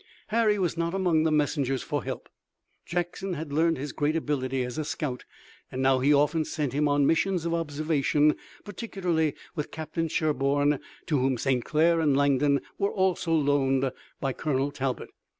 Harry 0.29 0.57
was 0.57 0.75
not 0.75 0.95
among 0.95 1.21
the 1.21 1.31
messengers 1.31 1.83
for 1.83 2.03
help. 2.03 2.27
Jackson 2.87 3.35
had 3.35 3.53
learned 3.53 3.77
his 3.77 3.91
great 3.91 4.15
ability 4.15 4.63
as 4.63 4.79
a 4.79 4.83
scout, 4.83 5.25
and 5.71 5.79
now 5.79 5.99
he 5.99 6.11
often 6.11 6.43
sent 6.43 6.73
him 6.73 6.87
on 6.87 7.05
missions 7.05 7.45
of 7.45 7.53
observation, 7.53 8.35
particularly 8.63 9.35
with 9.55 9.69
Captain 9.69 10.07
Sherburne, 10.07 10.79
to 11.05 11.19
whom 11.19 11.37
St. 11.37 11.63
Clair 11.63 11.99
and 11.99 12.17
Langdon 12.17 12.61
were 12.79 12.89
also 12.91 13.31
loaned 13.31 13.91
by 14.19 14.33
Colonel 14.33 14.71
Talbot. 14.71 15.09